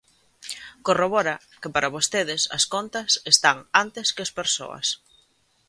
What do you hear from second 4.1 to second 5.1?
que as persoas.